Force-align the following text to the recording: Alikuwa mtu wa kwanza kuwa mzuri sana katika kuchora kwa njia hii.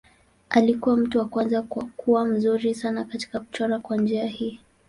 Alikuwa 0.49 0.97
mtu 0.97 1.19
wa 1.19 1.25
kwanza 1.25 1.61
kuwa 1.97 2.25
mzuri 2.25 2.75
sana 2.75 3.03
katika 3.03 3.39
kuchora 3.39 3.79
kwa 3.79 3.97
njia 3.97 4.25
hii. 4.27 4.59